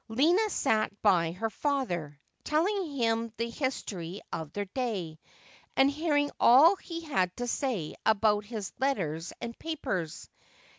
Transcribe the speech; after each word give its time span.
Lina 0.07 0.49
sat 0.49 0.89
by 1.03 1.31
her 1.33 1.51
father, 1.51 2.19
telling 2.43 2.91
him 2.95 3.31
the 3.37 3.51
his 3.51 3.83
tory 3.83 4.19
of 4.33 4.51
their 4.51 4.65
day, 4.65 5.19
and 5.75 5.91
hearing 5.91 6.31
all 6.39 6.75
he 6.75 7.01
had 7.01 7.37
to 7.37 7.45
say 7.45 7.93
about 8.03 8.43
his 8.43 8.73
letters 8.79 9.31
and 9.41 9.55
papers. 9.59 10.27